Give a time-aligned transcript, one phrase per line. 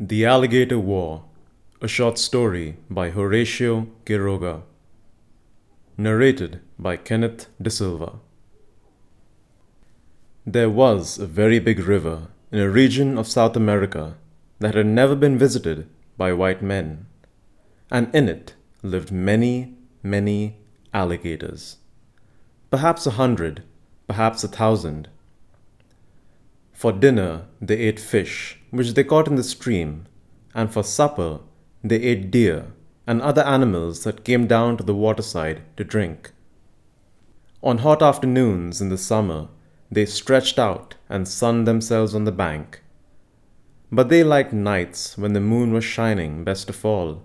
[0.00, 1.24] The Alligator War,
[1.82, 4.62] a short story by Horatio Quiroga.
[5.96, 8.20] Narrated by Kenneth De Silva.
[10.46, 14.14] There was a very big river in a region of South America
[14.60, 17.06] that had never been visited by white men,
[17.90, 18.54] and in it
[18.84, 19.74] lived many,
[20.04, 20.58] many
[20.94, 21.78] alligators.
[22.70, 23.64] Perhaps a hundred,
[24.06, 25.08] perhaps a thousand.
[26.72, 30.06] For dinner, they ate fish, which they caught in the stream,
[30.54, 31.40] and for supper,
[31.82, 32.66] they ate deer
[33.06, 36.32] and other animals that came down to the waterside to drink.
[37.62, 39.48] On hot afternoons in the summer,
[39.90, 42.82] they stretched out and sunned themselves on the bank.
[43.90, 47.22] But they liked nights when the moon was shining best of all.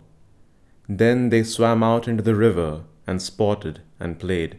[0.88, 4.58] Then they swam out into the river and sported and played,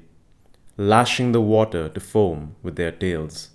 [0.77, 3.51] lashing the water to foam with their tails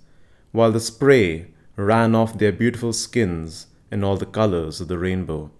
[0.52, 1.46] while the spray
[1.80, 5.50] ran off their beautiful skins in all the colors of the rainbow.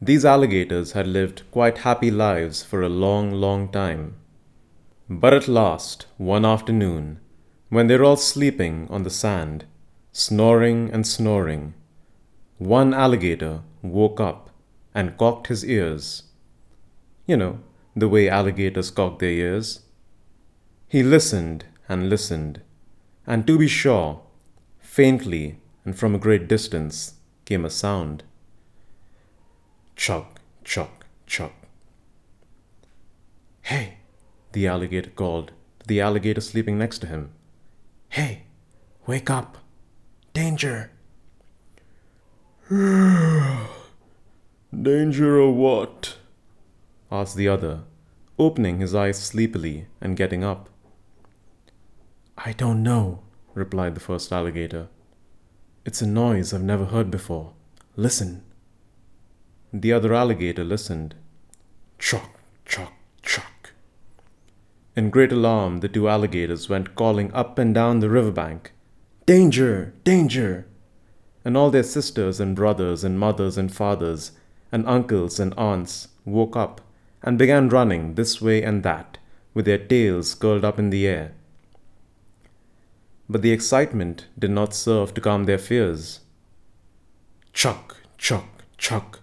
[0.00, 4.14] These alligators had lived quite happy lives for a long, long time.
[5.08, 7.20] But at last, one afternoon,
[7.68, 9.64] when they were all sleeping on the sand,
[10.12, 11.74] snoring and snoring,
[12.58, 14.50] one alligator woke up
[14.94, 16.24] and cocked his ears.
[17.26, 17.60] You know,
[17.96, 19.80] the way alligators cock their ears.
[20.88, 22.62] He listened and listened
[23.26, 24.22] and to be sure,
[24.80, 28.22] faintly and from a great distance came a sound.
[29.96, 30.26] Chug,
[30.64, 30.90] chug,
[31.26, 31.52] chug.
[33.62, 33.98] Hey,
[34.52, 37.30] the alligator called to the alligator sleeping next to him.
[38.10, 38.44] Hey,
[39.06, 39.58] wake up!
[40.34, 40.90] Danger!
[44.72, 46.16] Danger or what?
[47.10, 47.82] asked the other,
[48.38, 50.68] opening his eyes sleepily and getting up.
[52.38, 53.20] I don't know,
[53.54, 54.88] replied the first alligator.
[55.84, 57.52] It's a noise I've never heard before.
[57.94, 58.42] Listen.
[59.72, 61.14] The other alligator listened.
[61.98, 62.92] Chock, chock,
[63.22, 63.72] chock.
[64.96, 68.72] In great alarm, the two alligators went calling up and down the riverbank.
[69.26, 69.92] Danger!
[70.02, 70.66] Danger!
[71.44, 74.32] And all their sisters and brothers and mothers and fathers
[74.70, 76.80] and uncles and aunts woke up
[77.22, 79.18] and began running this way and that,
[79.52, 81.34] with their tails curled up in the air
[83.28, 86.20] but the excitement did not serve to calm their fears.
[87.52, 89.20] Chuck, chuck, chuck.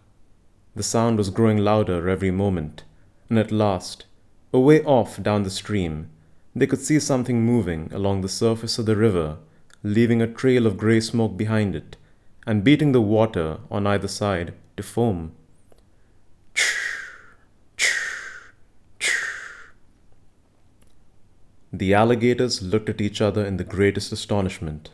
[0.76, 2.84] The sound was growing louder every moment,
[3.30, 4.06] and at last,
[4.54, 6.10] away off down the stream,
[6.56, 9.38] they could see something moving along the surface of the river,
[9.84, 11.98] leaving a trail of grey smoke behind it,
[12.46, 15.31] and beating the water on either side to foam.
[21.72, 24.90] The alligators looked at each other in the greatest astonishment.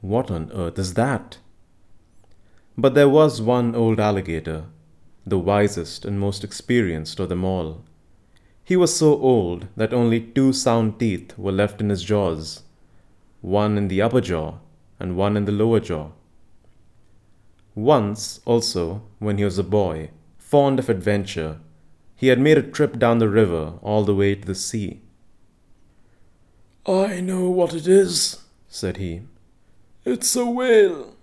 [0.00, 1.38] What on earth is that?
[2.78, 4.64] But there was one old alligator,
[5.26, 7.84] the wisest and most experienced of them all.
[8.64, 12.62] He was so old that only two sound teeth were left in his jaws,
[13.42, 14.54] one in the upper jaw
[14.98, 16.08] and one in the lower jaw.
[17.74, 20.08] Once, also, when he was a boy,
[20.38, 21.58] fond of adventure,
[22.16, 25.02] he had made a trip down the river all the way to the sea.
[26.86, 29.22] I know what it is, said he.
[30.04, 31.16] It's a whale.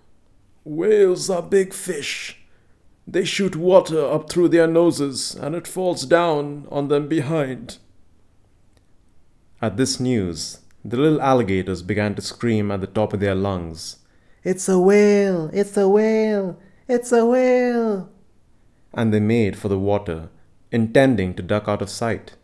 [0.64, 2.38] Whales are big fish.
[3.06, 7.78] They shoot water up through their noses and it falls down on them behind.
[9.60, 13.98] At this news, the little alligators began to scream at the top of their lungs.
[14.42, 15.48] It's a whale!
[15.52, 16.58] It's a whale!
[16.88, 18.10] It's a whale!
[18.92, 20.28] And they made for the water,
[20.72, 22.34] intending to duck out of sight.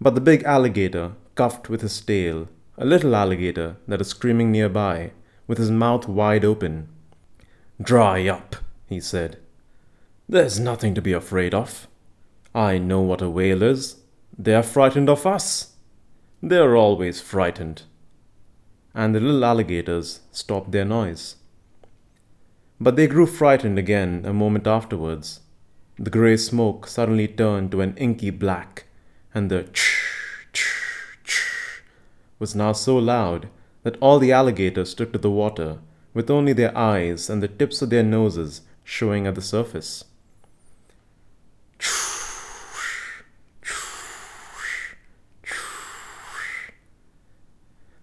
[0.00, 5.12] But the big alligator cuffed with his tail, a little alligator that is screaming nearby,
[5.46, 6.88] with his mouth wide open.
[7.80, 8.56] Dry up,
[8.88, 9.38] he said.
[10.28, 11.86] There's nothing to be afraid of.
[12.54, 13.96] I know what a whale is.
[14.38, 15.74] They are frightened of us.
[16.42, 17.82] They are always frightened.
[18.94, 21.36] And the little alligators stopped their noise.
[22.80, 25.40] But they grew frightened again a moment afterwards.
[25.98, 28.84] The grey smoke suddenly turned to an inky black,
[29.32, 29.93] and the ch
[32.44, 33.48] was now so loud
[33.84, 35.78] that all the alligators took to the water,
[36.12, 40.04] with only their eyes and the tips of their noses showing at the surface.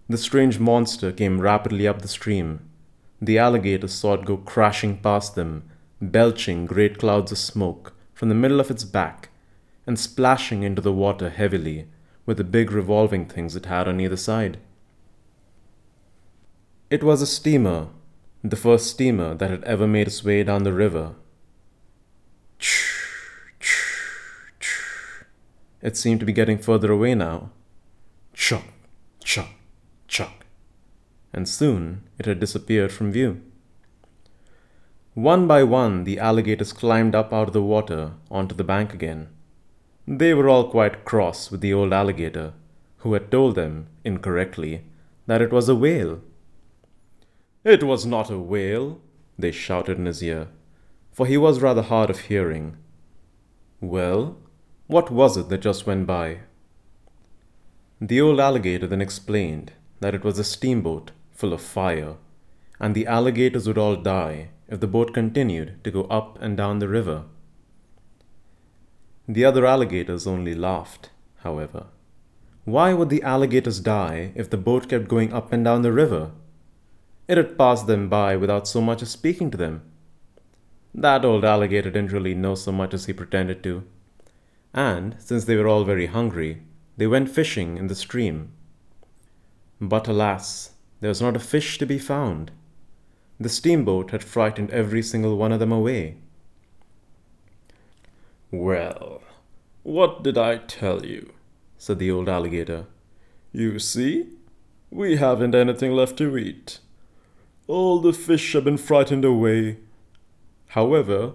[0.08, 2.68] The strange monster came rapidly up the stream.
[3.20, 8.34] The alligators saw it go crashing past them, belching great clouds of smoke from the
[8.34, 9.28] middle of its back,
[9.86, 11.86] and splashing into the water heavily
[12.24, 14.58] with the big revolving things it had on either side.
[16.90, 17.88] It was a steamer,
[18.44, 21.14] the first steamer that had ever made its way down the river.
[25.80, 27.50] It seemed to be getting further away now.
[28.32, 28.64] Chuck,
[29.24, 29.50] chuck,
[30.06, 30.44] chuck.
[31.32, 33.40] And soon it had disappeared from view.
[35.14, 39.28] One by one, the alligators climbed up out of the water onto the bank again.
[40.06, 42.54] They were all quite cross with the old alligator,
[42.98, 44.84] who had told them, incorrectly,
[45.26, 46.20] that it was a whale.
[47.64, 49.00] It was not a whale,
[49.38, 50.48] they shouted in his ear,
[51.12, 52.76] for he was rather hard of hearing.
[53.80, 54.36] Well,
[54.86, 56.38] what was it that just went by?
[58.00, 62.16] The old alligator then explained that it was a steamboat full of fire,
[62.80, 66.80] and the alligators would all die if the boat continued to go up and down
[66.80, 67.24] the river.
[69.28, 71.86] The other alligators only laughed, however.
[72.64, 76.30] Why would the alligators die if the boat kept going up and down the river?
[77.28, 79.82] It had passed them by without so much as speaking to them.
[80.94, 83.84] That old alligator didn't really know so much as he pretended to.
[84.74, 86.62] And, since they were all very hungry,
[86.96, 88.52] they went fishing in the stream.
[89.80, 92.50] But alas, there was not a fish to be found.
[93.40, 96.18] The steamboat had frightened every single one of them away.
[98.52, 99.22] Well,
[99.82, 101.32] what did I tell you?
[101.78, 102.84] said the old alligator.
[103.50, 104.26] You see,
[104.90, 106.78] we haven't anything left to eat.
[107.66, 109.78] All the fish have been frightened away.
[110.68, 111.32] However,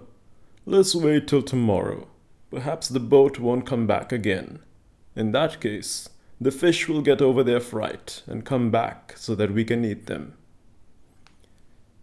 [0.64, 2.06] let's wait till tomorrow.
[2.52, 4.60] Perhaps the boat won't come back again.
[5.16, 6.08] In that case,
[6.40, 10.06] the fish will get over their fright and come back so that we can eat
[10.06, 10.34] them.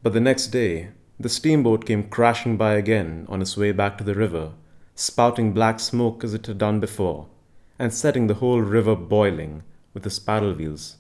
[0.04, 4.04] But the next day, the steamboat came crashing by again on its way back to
[4.04, 4.52] the river,
[4.96, 7.28] spouting black smoke as it had done before,
[7.78, 9.64] and setting the whole river boiling
[9.94, 10.98] with the paddle wheels.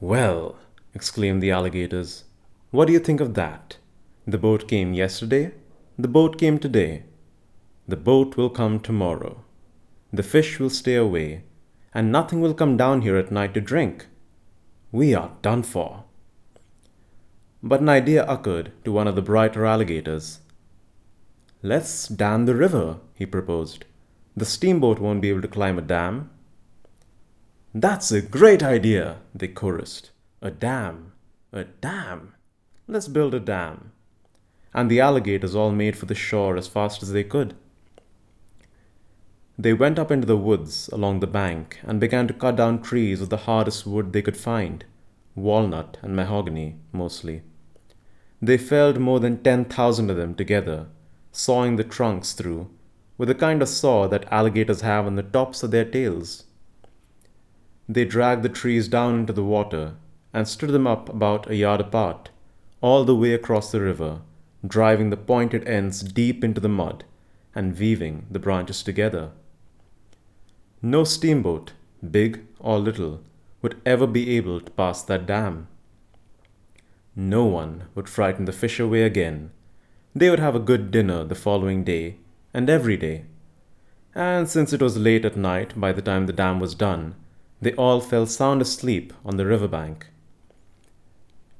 [0.00, 0.56] Well,
[0.94, 2.24] exclaimed the alligators,
[2.70, 3.76] what do you think of that?
[4.26, 5.52] The boat came yesterday,
[5.98, 7.04] the boat came today,
[7.86, 9.42] the boat will come tomorrow.
[10.12, 11.44] The fish will stay away,
[11.92, 14.06] and nothing will come down here at night to drink.
[14.92, 16.04] We are done for.
[17.62, 20.40] But an idea occurred to one of the brighter alligators.
[21.62, 23.84] Let's dam the river, he proposed.
[24.36, 26.30] The steamboat won't be able to climb a dam.
[27.72, 30.10] That's a great idea, they chorused.
[30.40, 31.12] A dam.
[31.52, 32.34] A dam.
[32.88, 33.92] Let's build a dam.
[34.74, 37.54] And the alligators all made for the shore as fast as they could.
[39.56, 43.20] They went up into the woods along the bank and began to cut down trees
[43.20, 44.84] of the hardest wood they could find
[45.34, 47.42] walnut and mahogany, mostly.
[48.40, 50.88] They felled more than 10,000 of them together,
[51.32, 52.70] sawing the trunks through
[53.18, 56.44] with the kind of saw that alligators have on the tops of their tails.
[57.88, 59.94] They dragged the trees down into the water
[60.32, 62.30] and stood them up about a yard apart,
[62.80, 64.20] all the way across the river,
[64.66, 67.04] driving the pointed ends deep into the mud
[67.54, 69.30] and weaving the branches together.
[70.80, 71.72] No steamboat,
[72.10, 73.20] big or little,
[73.60, 75.68] would ever be able to pass that dam.
[77.14, 79.52] No one would frighten the fish away again.
[80.14, 82.16] They would have a good dinner the following day
[82.52, 83.24] and every day.
[84.14, 87.14] And since it was late at night by the time the dam was done,
[87.62, 90.08] they all fell sound asleep on the river bank.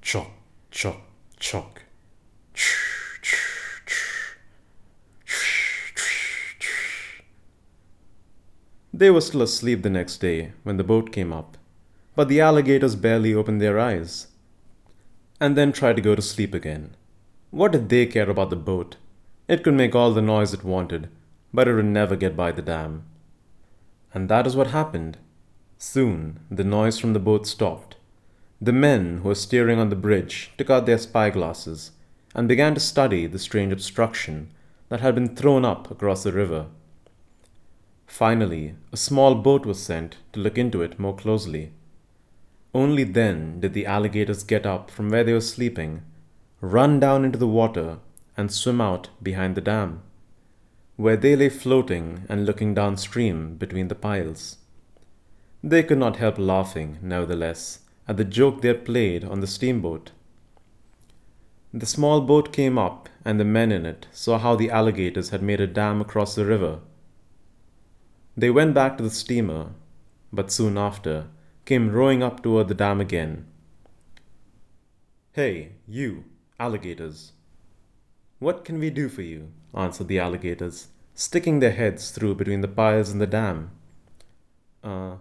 [0.03, 0.31] Chock,
[0.71, 1.01] chock,
[1.39, 1.83] chock.
[8.93, 11.57] They were still asleep the next day when the boat came up,
[12.15, 14.27] but the alligators barely opened their eyes
[15.41, 16.95] and then tried to go to sleep again.
[17.53, 18.97] What did they care about the boat?
[19.47, 21.11] It could make all the noise it wanted,
[21.53, 23.05] but it would never get by the dam.
[24.15, 25.19] And that is what happened.
[25.77, 27.97] Soon the noise from the boat stopped.
[28.59, 31.91] The men who were steering on the bridge took out their spyglasses
[32.35, 34.51] and began to study the strange obstruction
[34.89, 36.69] that had been thrown up across the river.
[38.07, 41.73] Finally, a small boat was sent to look into it more closely.
[42.73, 46.01] Only then did the alligators get up from where they were sleeping,
[46.63, 47.99] run down into the water,
[48.37, 50.01] and swim out behind the dam,
[50.95, 54.59] where they lay floating and looking downstream between the piles.
[55.63, 60.13] They could not help laughing, nevertheless, at the joke they had played on the steamboat.
[61.75, 65.43] The small boat came up, and the men in it saw how the alligators had
[65.43, 66.79] made a dam across the river.
[68.37, 69.71] They went back to the steamer,
[70.33, 71.27] but soon after
[71.65, 73.47] came rowing up toward the dam again.
[75.33, 76.25] Hey, you,
[76.63, 77.33] alligators.
[78.39, 79.49] What can we do for you?
[79.75, 83.71] answered the alligators, sticking their heads through between the piles in the dam.
[84.85, 85.17] Uh,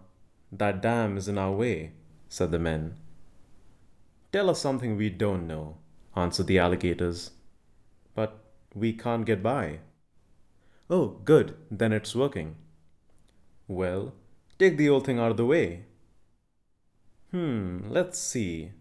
[0.52, 1.94] that dam is in our way,
[2.30, 2.96] said the men.
[4.32, 5.78] Tell us something we don't know,
[6.16, 7.32] answered the alligators.
[8.14, 8.38] But
[8.76, 9.80] we can't get by.
[10.90, 12.56] Oh, good, then it's working.
[13.68, 14.14] Well,
[14.60, 15.86] take the old thing out of the way.
[17.32, 18.74] Hmm, let's see.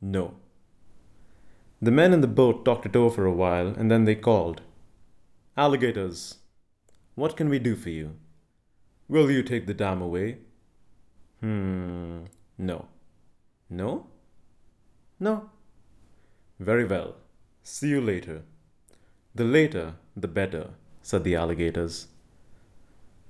[0.00, 0.34] No.
[1.86, 4.60] The men in the boat talked it over for a while and then they called.
[5.56, 6.38] Alligators,
[7.14, 8.16] what can we do for you?
[9.08, 10.38] Will you take the dam away?
[11.38, 12.24] Hmm,
[12.58, 12.88] no.
[13.70, 14.08] No?
[15.20, 15.50] No.
[16.58, 17.14] Very well.
[17.62, 18.42] See you later.
[19.36, 20.70] The later, the better,
[21.02, 22.08] said the alligators.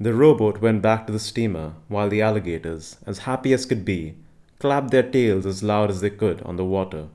[0.01, 4.17] The rowboat went back to the steamer while the alligators, as happy as could be,
[4.59, 7.09] clapped their tails as loud as they could on the water.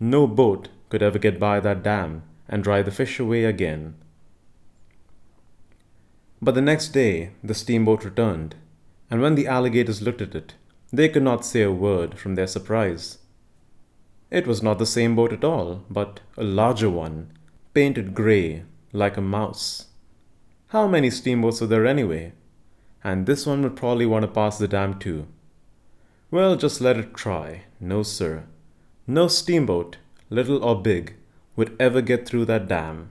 [0.00, 3.94] No boat could ever get by that dam and drive the fish away again.
[6.40, 8.56] But the next day the steamboat returned,
[9.10, 10.54] and when the alligators looked at it,
[10.90, 13.18] they could not say a word from their surprise.
[14.30, 17.32] It was not the same boat at all, but a larger one,
[17.74, 19.88] painted grey like a mouse.
[20.68, 22.32] How many steamboats were there anyway?
[23.04, 25.26] And this one would probably want to pass the dam too.
[26.30, 27.64] Well, just let it try.
[27.80, 28.44] No, sir.
[29.10, 29.96] No steamboat,
[30.28, 31.16] little or big,
[31.56, 33.10] would ever get through that dam.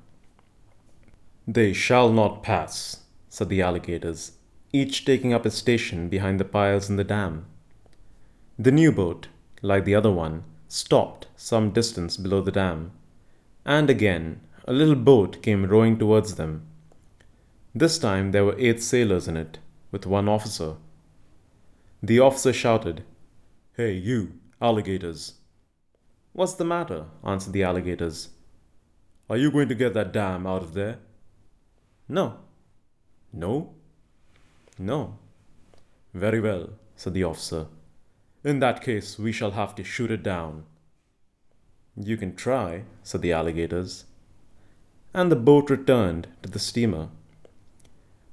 [1.45, 4.31] They shall not pass, said the alligators,
[4.71, 7.47] each taking up a station behind the piles in the dam.
[8.57, 9.27] The new boat,
[9.61, 12.91] like the other one, stopped some distance below the dam,
[13.65, 16.65] and again a little boat came rowing towards them.
[17.75, 19.59] This time there were eight sailors in it,
[19.91, 20.75] with one officer.
[22.01, 23.03] The officer shouted,
[23.75, 25.33] Hey, you, alligators.
[26.33, 27.05] What's the matter?
[27.23, 28.29] answered the alligators.
[29.29, 30.99] Are you going to get that dam out of there?
[32.07, 32.37] No.
[33.31, 33.73] No?
[34.77, 35.17] No.
[36.13, 37.67] Very well, said the officer.
[38.43, 40.63] In that case, we shall have to shoot it down.
[41.95, 44.05] You can try, said the alligators.
[45.13, 47.09] And the boat returned to the steamer.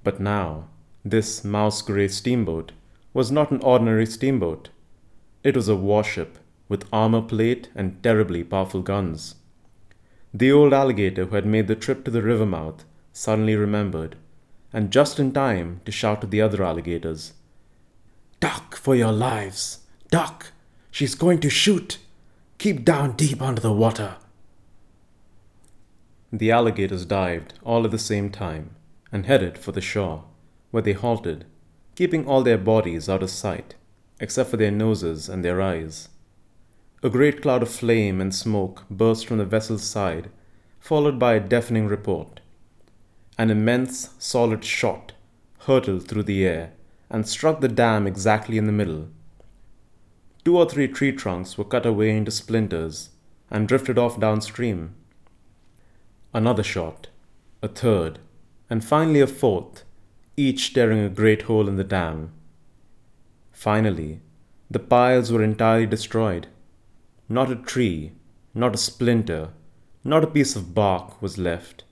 [0.04, 0.68] But now,
[1.04, 2.72] this mouse gray steamboat
[3.12, 4.68] was not an ordinary steamboat.
[5.42, 6.38] It was a warship
[6.68, 9.36] with armor plate and terribly powerful guns.
[10.34, 14.16] The old alligator who had made the trip to the river mouth suddenly remembered,
[14.72, 17.32] and just in time to shout to the other alligators,
[18.40, 19.80] Duck for your lives!
[20.10, 20.52] Duck!
[20.90, 21.98] She's going to shoot!
[22.58, 24.16] Keep down deep under the water!
[26.32, 28.76] The alligators dived all at the same time
[29.10, 30.24] and headed for the shore,
[30.70, 31.46] where they halted,
[31.94, 33.74] keeping all their bodies out of sight,
[34.20, 36.08] except for their noses and their eyes.
[37.02, 40.30] A great cloud of flame and smoke burst from the vessel's side,
[40.80, 42.40] followed by a deafening report.
[43.38, 45.12] An immense, solid shot
[45.60, 46.72] hurtled through the air
[47.10, 49.08] and struck the dam exactly in the middle,
[50.46, 53.08] Two or three tree trunks were cut away into splinters
[53.50, 54.94] and drifted off downstream.
[56.32, 57.08] Another shot,
[57.62, 58.20] a third,
[58.70, 59.82] and finally a fourth,
[60.36, 62.30] each tearing a great hole in the dam.
[63.50, 64.20] Finally,
[64.70, 66.46] the piles were entirely destroyed.
[67.28, 68.12] Not a tree,
[68.54, 69.50] not a splinter,
[70.04, 71.84] not a piece of bark was left.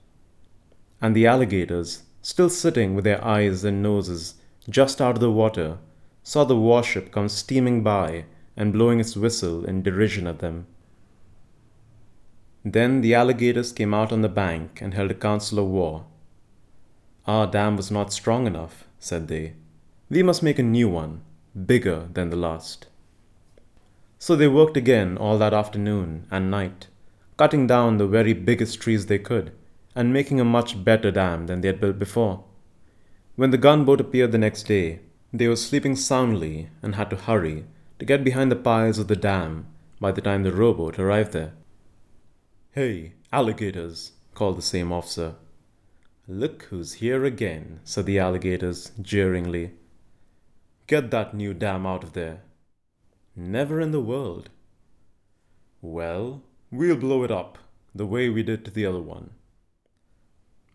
[1.01, 4.35] And the alligators, still sitting with their eyes and noses
[4.69, 5.77] just out of the water,
[6.23, 8.25] saw the warship come steaming by
[8.57, 10.65] and blowing its whistle in derision at them.
[12.63, 16.05] Then the alligators came out on the bank and held a council of war.
[17.27, 19.53] Our dam was not strong enough, said they.
[20.09, 21.21] We must make a new one,
[21.65, 22.87] bigger than the last.
[24.17, 26.87] So they worked again all that afternoon and night,
[27.37, 29.51] cutting down the very biggest trees they could,
[29.95, 32.43] and making a much better dam than they had built before.
[33.35, 35.01] When the gunboat appeared the next day,
[35.33, 37.65] they were sleeping soundly and had to hurry
[37.99, 39.67] to get behind the piles of the dam
[39.99, 41.53] by the time the rowboat arrived there.
[42.71, 45.35] Hey, alligators, called the same officer.
[46.27, 49.71] Look who's here again, said the alligators jeeringly.
[50.87, 52.41] Get that new dam out of there.
[53.37, 54.49] Never in the world.
[55.81, 57.57] Well, we'll blow it up
[57.93, 59.31] the way we did to the other one.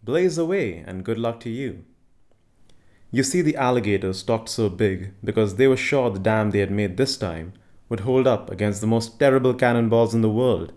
[0.02, 1.84] Blaze away and good luck to you.
[3.10, 6.70] You see, the alligators talked so big because they were sure the dam they had
[6.70, 7.54] made this time
[7.88, 10.74] would hold up against the most terrible cannonballs in the world.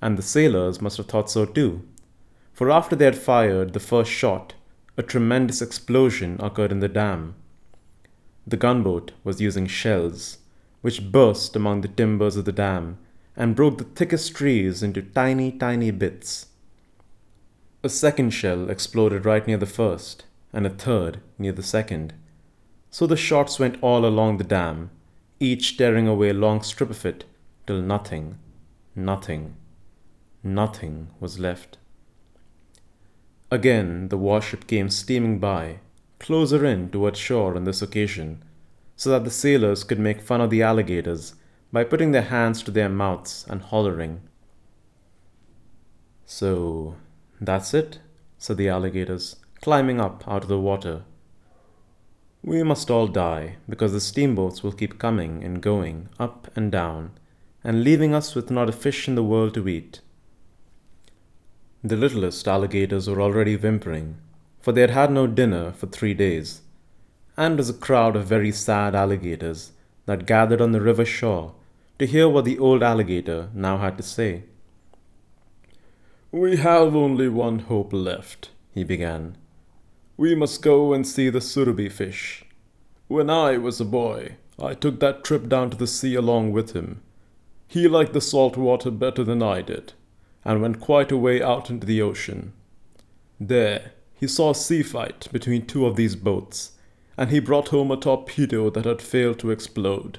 [0.00, 1.86] And the sailors must have thought so too,
[2.52, 4.54] for after they had fired the first shot,
[4.96, 7.34] a tremendous explosion occurred in the dam.
[8.46, 10.38] The gunboat was using shells,
[10.80, 12.98] which burst among the timbers of the dam
[13.36, 16.46] and broke the thickest trees into tiny, tiny bits.
[17.82, 22.12] A second shell exploded right near the first, and a third near the second.
[22.90, 24.90] So the shots went all along the dam,
[25.38, 27.24] each tearing away a long strip of it
[27.66, 28.38] till nothing,
[28.94, 29.56] nothing,
[30.42, 31.78] nothing was left.
[33.50, 35.78] Again the warship came steaming by,
[36.18, 38.42] closer in towards shore on this occasion,
[39.00, 41.32] so that the sailors could make fun of the alligators
[41.72, 44.20] by putting their hands to their mouths and hollering.
[46.26, 46.96] So,
[47.40, 48.00] that's it,
[48.36, 51.04] said the alligators, climbing up out of the water.
[52.42, 57.12] We must all die, because the steamboats will keep coming and going, up and down,
[57.64, 60.02] and leaving us with not a fish in the world to eat.
[61.82, 64.18] The littlest alligators were already whimpering,
[64.60, 66.60] for they had had no dinner for three days,
[67.40, 69.72] and was a crowd of very sad alligators
[70.04, 71.54] that gathered on the river shore
[71.98, 74.42] to hear what the old alligator now had to say.
[76.30, 79.38] We have only one hope left, he began.
[80.18, 82.44] We must go and see the surubi fish.
[83.08, 86.72] When I was a boy, I took that trip down to the sea along with
[86.72, 87.00] him.
[87.66, 89.94] He liked the salt water better than I did,
[90.44, 92.52] and went quite a way out into the ocean.
[93.40, 96.72] There, he saw a sea fight between two of these boats,
[97.16, 100.18] and he brought home a torpedo that had failed to explode.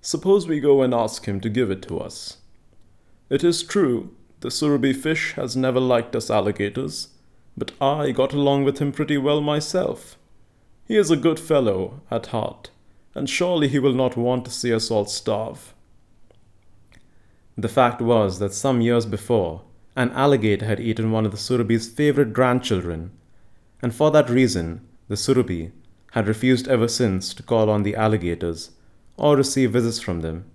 [0.00, 2.38] Suppose we go and ask him to give it to us.
[3.28, 7.08] It is true, the surubi fish has never liked us alligators,
[7.56, 10.16] but I got along with him pretty well myself.
[10.86, 12.70] He is a good fellow at heart,
[13.14, 15.74] and surely he will not want to see us all starve.
[17.58, 19.62] The fact was that some years before,
[19.96, 23.10] an alligator had eaten one of the surubi's favorite grandchildren,
[23.80, 25.72] and for that reason, the surubi
[26.16, 28.70] had refused ever since to call on the alligators
[29.18, 30.46] or receive visits from them.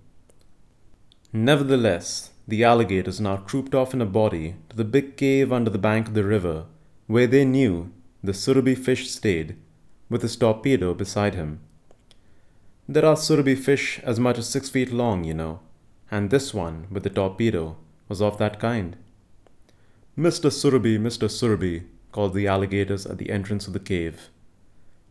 [1.32, 5.78] Nevertheless, the alligators now trooped off in a body to the big cave under the
[5.78, 6.64] bank of the river,
[7.06, 7.92] where they knew
[8.24, 9.56] the surubi fish stayed,
[10.10, 11.60] with his torpedo beside him.
[12.88, 15.60] There are surubi fish as much as six feet long, you know,
[16.10, 17.76] and this one with the torpedo
[18.08, 18.96] was of that kind.
[20.18, 20.50] Mr.
[20.50, 21.28] Surubi, Mr.
[21.28, 24.28] Surubi, called the alligators at the entrance of the cave.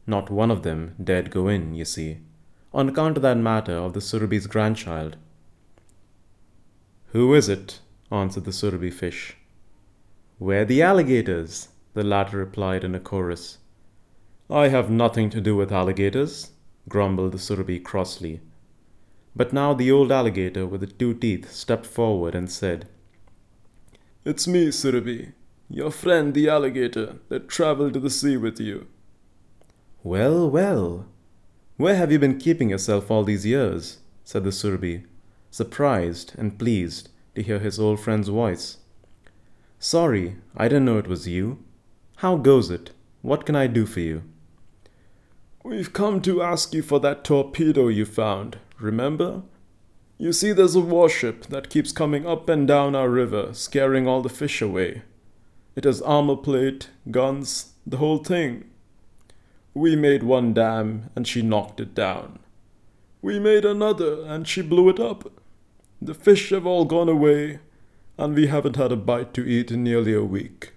[0.06, 2.20] Not one of them dared go in, you see
[2.74, 5.18] on account of that matter of the Surubi's grandchild.
[7.08, 7.80] Who is it?
[8.12, 9.36] answered the Surubi fish.
[10.40, 13.58] We're the alligators, the latter replied in a chorus.
[14.50, 16.52] I have nothing to do with alligators,
[16.88, 18.42] grumbled the Surubi crossly.
[19.36, 22.88] But now the old alligator with the two teeth stepped forward and said,
[24.26, 25.34] It's me, Surubi,
[25.70, 28.88] your friend the alligator that traveled to the sea with you.
[30.04, 31.06] Well, well,
[31.78, 34.00] where have you been keeping yourself all these years?
[34.24, 35.06] said the Surubi,
[35.52, 38.78] surprised and pleased to hear his old friend's voice.
[39.78, 41.64] Sorry, I didn't know it was you.
[42.18, 42.92] How goes it?
[43.22, 44.24] What can I do for you?
[45.64, 49.44] We've come to ask you for that torpedo you found, remember?
[50.18, 54.24] You see, there's a warship that keeps coming up and down our river, scaring all
[54.24, 55.04] the fish away.
[55.76, 58.71] It has armor plate, guns, the whole thing.
[59.74, 62.40] We made one dam and she knocked it down.
[63.22, 65.32] We made another and she blew it up.
[66.02, 67.60] The fish have all gone away,
[68.18, 70.74] and we haven't had a bite to eat in nearly a week.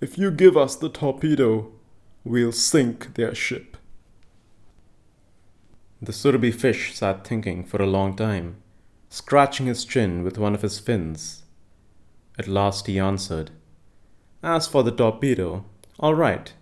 [0.00, 1.70] If you give us the torpedo,
[2.24, 3.76] we'll sink their ship.
[6.02, 8.56] The Surubi fish sat thinking for a long time,
[9.10, 11.42] scratching his chin with one of his fins.
[12.38, 13.50] At last he answered,
[14.42, 15.66] As for the torpedo,
[15.98, 16.52] all right,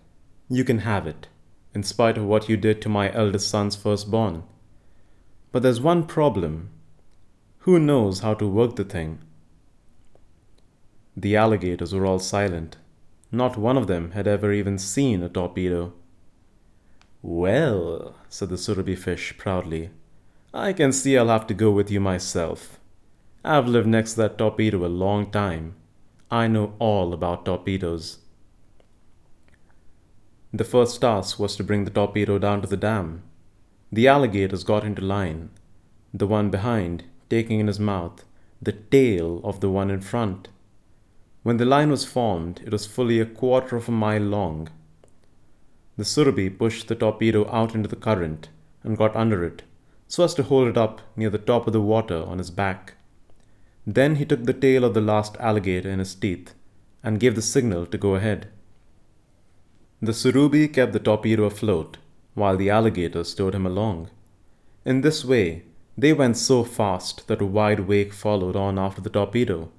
[0.49, 1.29] you can have it
[1.73, 4.43] in spite of what you did to my eldest son's firstborn.
[5.51, 6.69] But there's one problem.
[7.59, 9.19] Who knows how to work the thing?
[11.15, 12.77] The alligators were all silent.
[13.31, 15.93] Not one of them had ever even seen a torpedo.
[17.21, 19.91] Well, said the surubi fish proudly,
[20.53, 22.79] I can see I'll have to go with you myself.
[23.43, 25.75] I've lived next to that torpedo a long time.
[26.31, 28.19] I know all about torpedoes.
[30.53, 33.23] The first task was to bring the torpedo down to the dam.
[33.91, 35.49] The alligators got into line,
[36.13, 38.25] the one behind taking in his mouth
[38.61, 40.49] the tail of the one in front.
[41.43, 44.69] When the line was formed, it was fully a quarter of a mile long.
[45.97, 48.49] The surubi pushed the torpedo out into the current
[48.83, 49.63] and got under it
[50.09, 52.95] so as to hold it up near the top of the water on his back.
[53.85, 56.55] Then he took the tail of the last alligator in his teeth
[57.03, 58.49] and gave the signal to go ahead.
[60.01, 61.97] The Surubi kept the torpedo afloat,
[62.33, 64.09] while the alligator stowed him along.
[64.85, 65.63] In this way,
[65.97, 69.69] they went so fast that a wide wake followed on after the torpedo,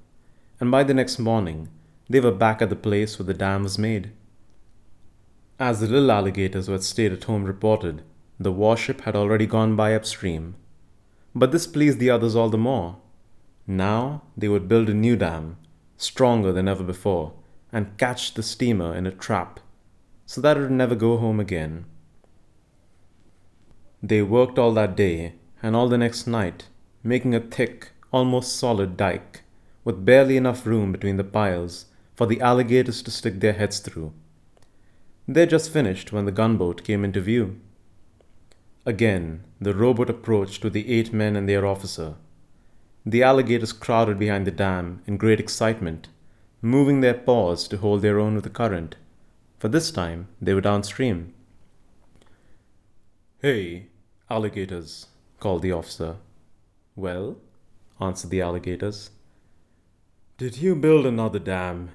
[0.61, 1.69] and by the next morning,
[2.11, 4.11] they were back at the place where the dam was made.
[5.59, 8.03] As the little alligators who had stayed at home reported,
[8.39, 10.55] the warship had already gone by upstream.
[11.35, 12.99] But this pleased the others all the more.
[13.67, 15.57] Now they would build a new dam,
[15.97, 17.33] stronger than ever before,
[17.73, 19.61] and catch the steamer in a trap,
[20.31, 21.85] so that it would never go home again.
[24.01, 26.69] They worked all that day and all the next night,
[27.03, 29.43] making a thick, almost solid dike,
[29.83, 34.13] with barely enough room between the piles for the alligators to stick their heads through.
[35.27, 37.59] They just finished when the gunboat came into view.
[38.87, 42.15] Again, the rowboat approached with the eight men and their officer.
[43.05, 46.07] The alligators crowded behind the dam in great excitement,
[46.63, 48.95] moving their paws to hold their own with the current,
[49.61, 51.35] for this time they were downstream.
[53.43, 53.89] Hey,
[54.31, 56.17] alligators, called the officer.
[56.97, 57.37] Well,
[58.01, 59.11] answered the alligators.
[60.39, 61.91] Did you build another dam?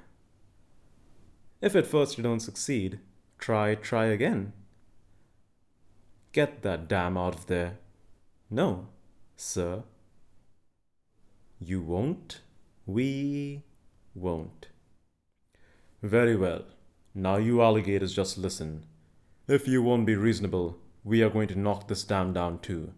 [1.59, 2.99] If at first you don't succeed,
[3.39, 4.53] try, try again.
[6.33, 7.79] Get that dam out of there.
[8.51, 8.89] No,
[9.35, 9.83] sir.
[11.59, 12.41] You won't?
[12.85, 13.63] We
[14.13, 14.67] won't.
[16.03, 16.65] Very well.
[17.17, 18.83] Now you alligators just listen.
[19.47, 22.91] If you won't be reasonable, we are going to knock this dam down too.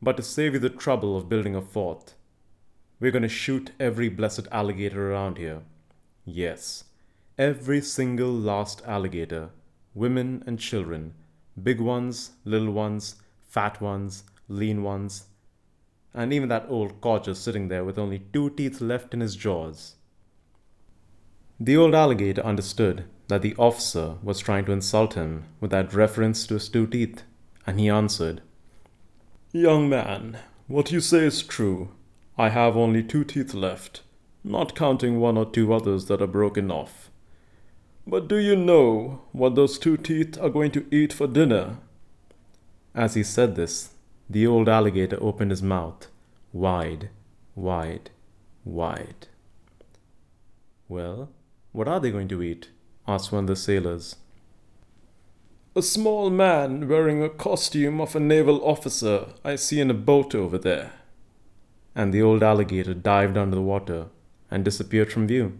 [0.00, 2.14] But to save you the trouble of building a fort,
[2.98, 5.60] we're going to shoot every blessed alligator around here.
[6.24, 6.84] Yes,
[7.36, 9.50] every single last alligator,
[9.92, 11.12] women and children,
[11.62, 15.26] big ones, little ones, fat ones, lean ones,
[16.14, 19.96] and even that old codger sitting there with only two teeth left in his jaws.
[21.60, 26.46] The old alligator understood that the officer was trying to insult him with that reference
[26.46, 27.22] to his two teeth,
[27.66, 28.40] and he answered,
[29.52, 31.90] Young man, what you say is true.
[32.38, 34.02] I have only two teeth left,
[34.44, 37.10] not counting one or two others that are broken off.
[38.06, 41.78] But do you know what those two teeth are going to eat for dinner?
[42.94, 43.94] As he said this,
[44.28, 46.08] the old alligator opened his mouth
[46.52, 47.10] wide,
[47.54, 48.10] wide,
[48.64, 49.28] wide.
[50.88, 51.30] Well,
[51.72, 52.70] what are they going to eat?
[53.08, 54.16] Asked one of the sailors.
[55.74, 60.34] A small man wearing a costume of a naval officer I see in a boat
[60.34, 60.92] over there.
[61.94, 64.06] And the old alligator dived under the water
[64.50, 65.58] and disappeared from view.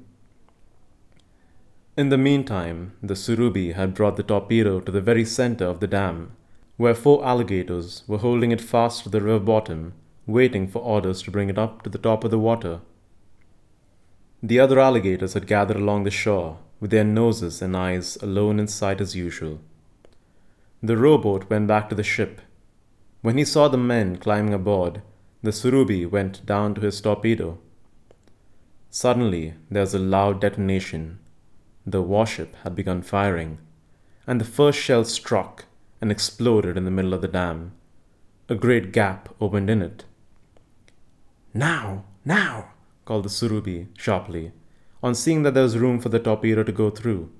[1.96, 5.86] In the meantime, the Surubi had brought the torpedo to the very center of the
[5.86, 6.32] dam,
[6.76, 9.94] where four alligators were holding it fast to the river bottom,
[10.26, 12.80] waiting for orders to bring it up to the top of the water.
[14.42, 18.66] The other alligators had gathered along the shore, with their noses and eyes alone in
[18.66, 19.60] sight as usual.
[20.82, 22.40] The rowboat went back to the ship.
[23.22, 25.02] When he saw the men climbing aboard,
[25.42, 27.58] the Surubi went down to his torpedo.
[28.90, 31.18] Suddenly, there was a loud detonation.
[31.86, 33.58] The warship had begun firing,
[34.26, 35.64] and the first shell struck
[36.00, 37.72] and exploded in the middle of the dam.
[38.48, 40.04] A great gap opened in it.
[41.54, 42.72] Now, now,
[43.04, 44.52] called the Surubi sharply
[45.06, 47.30] on seeing that there was room for the torpedo to go through.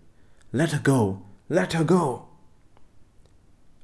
[0.53, 1.23] Let her go!
[1.49, 2.29] Let her go!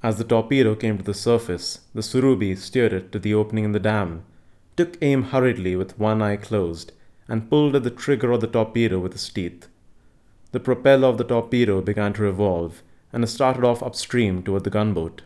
[0.04, 3.72] As the torpedo came to the surface, the Surubi steered it to the opening in
[3.72, 4.24] the dam,
[4.76, 6.92] took aim hurriedly with one eye closed,
[7.26, 9.66] and pulled at the trigger of the torpedo with his teeth.
[10.52, 14.70] The propeller of the torpedo began to revolve, and it started off upstream toward the
[14.70, 15.22] gunboat.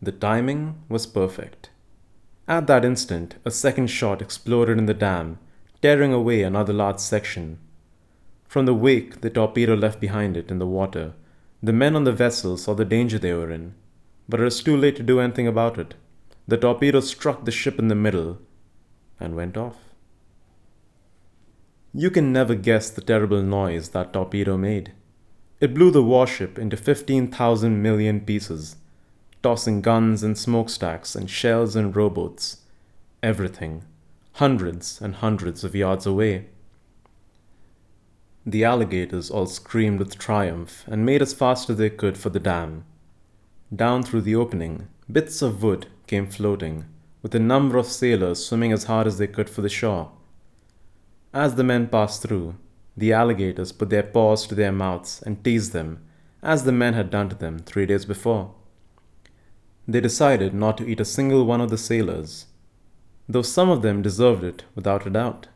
[0.00, 1.68] The timing was perfect.
[2.48, 5.38] At that instant, a second shot exploded in the dam,
[5.82, 7.58] tearing away another large section.
[8.46, 11.14] From the wake the torpedo left behind it in the water,
[11.60, 13.74] the men on the vessel saw the danger they were in,
[14.28, 15.94] but it was too late to do anything about it.
[16.46, 18.38] The torpedo struck the ship in the middle
[19.18, 19.76] and went off.
[21.92, 24.92] You can never guess the terrible noise that torpedo made.
[25.60, 28.76] It blew the warship into 15,000 million pieces,
[29.42, 32.58] tossing guns and smokestacks and shells and rowboats.
[33.22, 33.84] Everything
[34.34, 36.46] hundreds and hundreds of yards away.
[38.46, 42.40] The alligators all screamed with triumph and made as fast as they could for the
[42.40, 42.84] dam.
[43.74, 46.86] Down through the opening, bits of wood came floating,
[47.22, 50.10] with a number of sailors swimming as hard as they could for the shore.
[51.32, 52.56] As the men passed through,
[52.96, 56.02] the alligators put their paws to their mouths and teased them,
[56.42, 58.54] as the men had done to them three days before.
[59.86, 62.46] They decided not to eat a single one of the sailors,
[63.28, 65.48] though some of them deserved it without a doubt.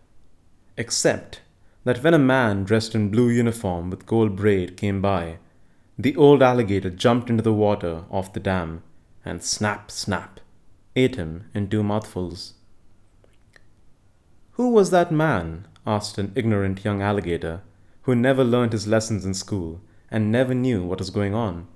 [0.76, 1.40] Except
[1.84, 5.38] that when a man dressed in blue uniform with gold braid came by,
[5.98, 8.82] the old alligator jumped into the water off the dam
[9.24, 10.40] and snap, snap,
[10.94, 12.54] ate him in two mouthfuls.
[14.52, 15.66] Who was that man?
[15.86, 17.62] asked an ignorant young alligator
[18.02, 21.66] who never learned his lessons in school and never knew what was going on.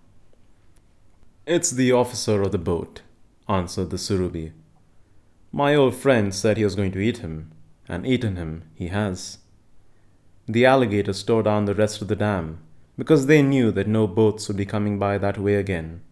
[1.46, 3.02] It's the officer of the boat,
[3.48, 4.52] answered the Surubi
[5.52, 7.50] My old friend said he was going to eat him,
[7.88, 9.38] and eaten him he has.
[10.46, 12.58] The alligators tore down the rest of the dam
[12.96, 16.02] because they knew that no boats would be coming by that way again.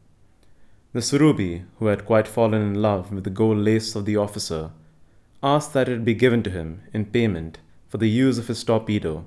[0.92, 4.70] The Surubi, who had quite fallen in love with the gold lace of the officer,
[5.42, 9.26] asked that it be given to him in payment for the use of his torpedo.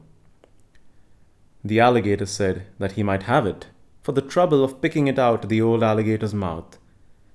[1.63, 3.67] The alligator said that he might have it
[4.01, 6.79] for the trouble of picking it out of the old alligator's mouth,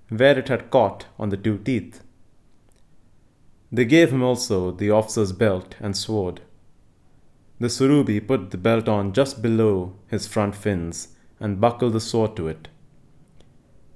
[0.09, 2.03] where it had caught on the two teeth.
[3.77, 6.41] They gave him also the officer's belt and sword.
[7.61, 11.09] The Surubi put the belt on just below his front fins
[11.39, 12.69] and buckled the sword to it.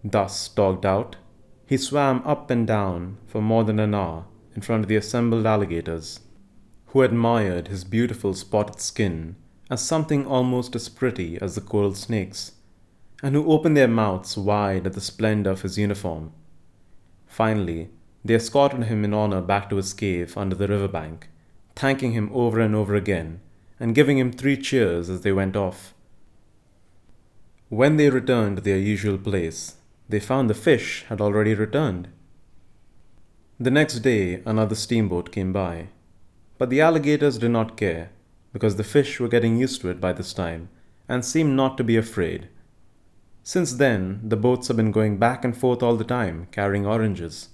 [0.05, 1.17] Thus dogged out,
[1.67, 5.47] he swam up and down for more than an hour in front of the assembled
[5.47, 6.21] alligators,
[6.89, 9.37] who admired his beautiful spotted skin
[9.71, 12.53] as something almost as pretty as the coral snakes,
[13.23, 16.35] and who opened their mouths wide at the splendor of his uniform.
[17.27, 17.89] Finally,
[18.25, 21.29] they escorted him in honor back to his cave under the river bank,
[21.75, 23.41] thanking him over and over again,
[23.79, 25.95] and giving him three cheers as they went off.
[27.69, 29.77] When they returned to their usual place,
[30.09, 32.09] they found the fish had already returned.
[33.59, 35.89] The next day, another steamboat came by,
[36.59, 38.11] but the alligators did not care
[38.53, 40.69] because the fish were getting used to it by this time
[41.09, 42.49] and seemed not to be afraid.
[43.43, 47.49] Since then, the boats have been going back and forth all the time, carrying oranges,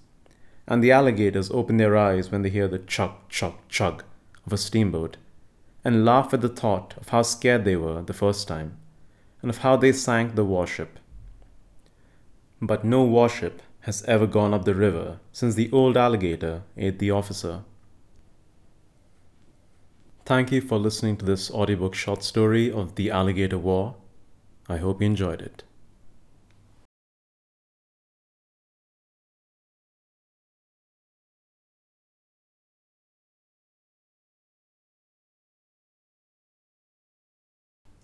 [0.67, 4.05] and the alligators open their eyes when they hear the chug, chug, chug
[4.45, 5.17] of a steamboat
[5.85, 8.77] and laugh at the thought of how scared they were the first time
[9.41, 10.99] and of how they sank the warship.
[12.61, 17.13] But no warship has ever gone up the river since the old alligator ate the
[17.13, 17.63] officer.
[20.25, 23.95] Thank you for listening to this audiobook short story of the Alligator War.
[24.69, 25.63] I hope you enjoyed it.